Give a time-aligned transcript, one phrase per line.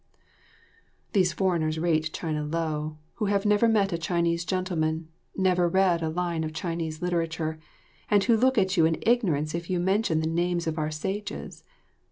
[1.13, 6.09] These foreigners rate China low, who have never met a Chinese gentleman, never read a
[6.09, 7.59] line of Chinese literature,
[8.09, 11.63] and who look at you in ignorance if you mention the names of our sages.